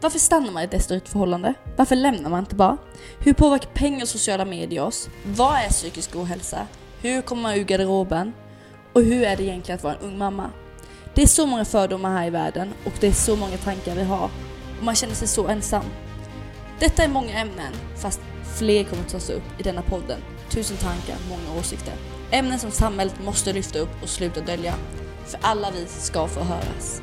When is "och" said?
4.02-4.08, 8.92-9.02, 12.84-12.92, 14.78-14.84, 24.02-24.08